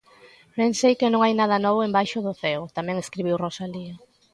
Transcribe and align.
Ben 0.57 0.71
sei 0.81 0.93
que 0.99 1.11
non 1.11 1.21
hai 1.23 1.33
nada 1.37 1.57
novo 1.65 1.81
embaixo 1.87 2.17
do 2.25 2.33
ceo, 2.41 2.61
tamén 2.77 2.97
escribiu 2.99 3.35
Rosalía. 3.45 3.95